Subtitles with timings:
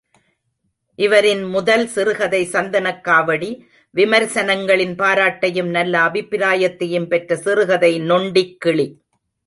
[0.99, 3.49] இவரின் முதல் சிறுகதை சந்தனக்காவடி.
[3.95, 8.87] விமர்சனங்களின் பாராட்டையும் நல்ல அபிப்பிராயத்தையும் பெற்ற சிறுகதை நொண்டிக்கிளி.